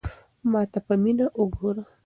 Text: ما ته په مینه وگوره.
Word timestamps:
ما 0.51 0.61
ته 0.71 0.79
په 0.87 0.93
مینه 1.03 1.25
وگوره. 1.39 1.83